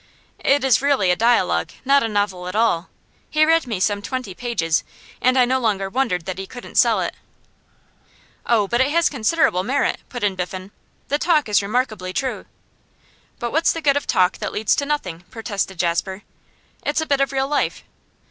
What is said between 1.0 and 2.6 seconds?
a dialogue, not a novel at